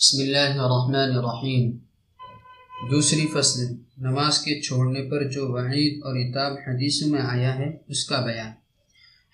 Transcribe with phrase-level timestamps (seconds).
[0.00, 1.70] بسم اللہ الرحمن الرحیم۔
[2.90, 8.04] دوسری فصل، نماز کے چھوڑنے پر جو وعید اور اتاب حدیثوں میں آیا ہے، اس
[8.04, 8.50] کا بیان۔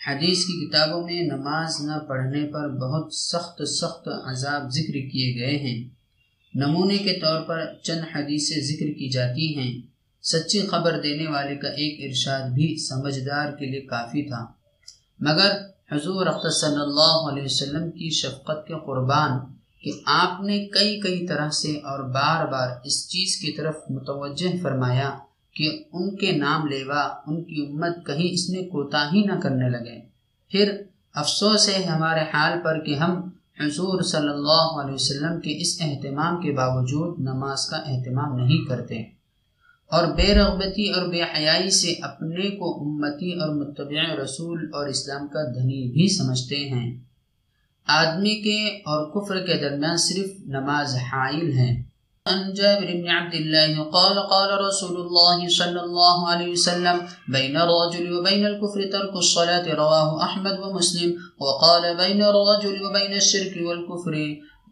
[0.06, 5.56] حدیث کی کتابوں میں نماز نہ پڑھنے پر بہت سخت سخت عذاب ذکر کیے گئے
[5.56, 5.88] ہیں۔
[6.54, 9.80] نمونے کے طور پر چند حدیثیں ذکر کی جاتی ہیں۔
[10.22, 14.46] سچی خبر دینے والے کا ایک ارشاد بھی سمجھدار کے لیے کافی تھا۔
[15.20, 15.52] مگر
[15.92, 21.50] حضور صلی اللہ علیہ وسلم کی شفقت کے قربان کہ آپ نے کئی کئی طرح
[21.50, 25.10] سے اور بار بار اس چیز کی طرف متوجہ فرمایا
[25.54, 29.68] کہ ان کے نام لیوا ان کی امت کہیں اس میں کوتا ہی نہ کرنے
[29.68, 30.00] لگے۔
[30.48, 30.82] پھر
[31.14, 33.28] افسوس ہے ہمارے حال پر کہ ہم
[33.60, 39.02] حضور صلی اللہ علیہ وسلم کے اس اہتمام کے باوجود نماز کا اہتمام نہیں کرتے۔
[39.90, 45.28] اور بے رغبتی اور بے حیائی سے اپنے کو امتی اور متبع رسول اور اسلام
[45.28, 47.05] کا دھنی بھی سمجھتے ہیں۔
[47.86, 53.82] آدمی کے اور کفر کے درمیان صرف نماز حائل ہے عن جابر بن عبد الله
[53.82, 56.96] قال قال رسول الله صلى الله عليه وسلم
[57.28, 64.14] بين الرجل وبين الكفر ترك الصلاة، رواه أحمد ومسلم وقال بين الرجل وبين الشرك والكفر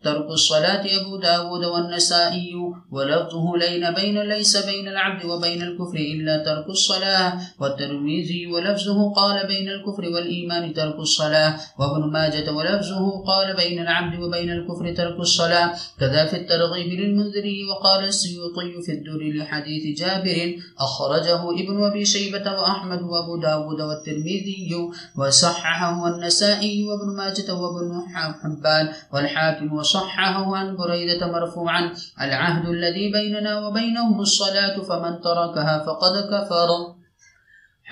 [0.05, 2.55] ترك الصلاة أبو داود والنسائي
[2.93, 7.33] ولفظه لين بين ليس بين العبد وبين الكفر إلا ترك الصلاة.
[7.61, 11.57] والترمذي ولفظه قال بين الكفر والإيمان ترك الصلاة.
[11.79, 15.73] وابن ماجة ولفظه قال بين العبد وبين الكفر ترك الصلاة.
[16.01, 20.57] كذا في الترغيب للمنذري وقال السيوطي في الدر لحديث جابر.
[20.79, 24.71] أخرجه ابن أبي شيبة وأحمد وأبو داود والترمذي
[25.19, 28.03] وصححه والنسائي وابن ماجة وابن
[28.43, 31.81] حبان والحاكم وصححه صححه عن بريدة مرفوعا،
[32.17, 36.95] العهد الذي بيننا وبينهم الصلاة، فمن تركها فقد كفر.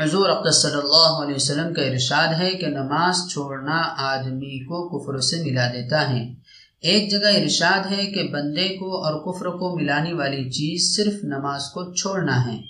[0.00, 5.20] حضور اقدس صلی اللہ علیہ وسلم کا ارشاد ہے کہ نماز چھوڑنا آدمی کو کفر
[5.20, 6.34] سے ملا دیتا ہے۔
[6.80, 11.64] ایک جگہ ارشاد ہے کہ بندے کو اور کفر کو ملانے والی چیز صرف نماز
[11.64, 12.60] کو چھوڑنا ہے۔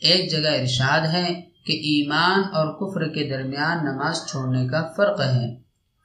[0.00, 5.54] ایک جگہ ارشاد ہے کہ ایمان اور کفر کے درمیان نماز چھوڑنے کا فرق ہے۔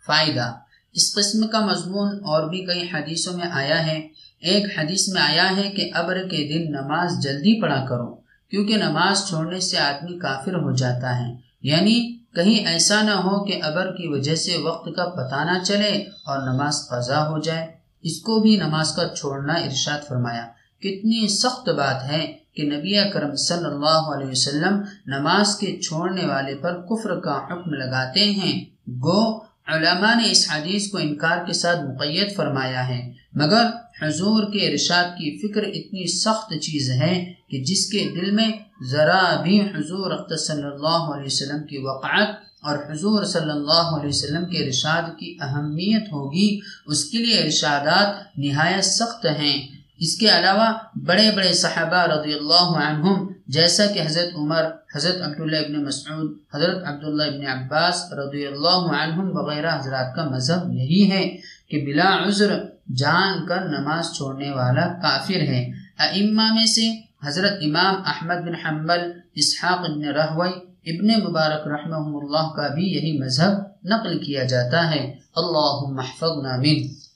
[0.05, 0.53] فائدہ
[0.97, 4.07] اس قسم کا مضمون اور بھی کئی حدیثوں میں آیا ہے۔
[4.41, 8.15] ایک حدیث میں آیا ہے کہ ابر کے دن نماز جلدی پڑھا کرو،
[8.49, 13.59] کیونکہ نماز چھوڑنے سے آدمی کافر ہو جاتا ہے۔ یعنی کہیں ایسا نہ ہو کہ
[13.63, 17.67] ابر کی وجہ سے وقت کا پتہ نہ چلے اور نماز قضا ہو جائے۔
[18.01, 20.45] اس کو بھی نماز کا چھوڑنا ارشاد فرمایا۔
[20.79, 26.55] کتنی سخت بات ہے کہ نبی اکرم صلی اللہ علیہ وسلم نماز کے چھوڑنے والے
[26.55, 31.79] پر کفر کا حکم لگاتے ہیں۔ گو علماء نے اس حدیث کو انکار کے ساتھ
[31.81, 33.01] مقید فرمایا ہے،
[33.33, 33.65] مگر
[34.01, 37.13] حضور کے ارشاد کی فکر اتنی سخت چیز ہے
[37.49, 38.51] کہ جس کے دل میں
[38.91, 44.45] ذرا بھی حضور صلی اللہ علیہ وسلم کی وقعت اور حضور صلی اللہ علیہ وسلم
[44.45, 49.57] کے ارشاد کی اہمیت ہوگی، اس کے لیے ارشادات نہایت سخت ہیں۔
[49.99, 54.63] اس کے علاوہ بڑے بڑے صحابہ رضی اللہ عنہم، جیسا کہ حضرت عمر،
[54.95, 60.73] حضرت عبداللہ ابن مسعود، حضرت عبداللہ ابن عباس رضی اللہ عنہم وغیرہ حضرات کا مذہب
[60.73, 61.37] یہی ہے
[61.69, 62.53] کہ بلا عذر
[62.95, 69.11] جان کر نماز چھوڑنے والا کافر ہے۔ ائمہ میں سے حضرت امام احمد بن حنبل،
[69.35, 70.51] اسحاق بن رہوئی
[70.85, 73.53] ابن مبارک رحمہ اللہ کا بھی یہی مذہب
[73.83, 77.06] نقل کیا جاتا ہے۔ اللہ محفظنا منه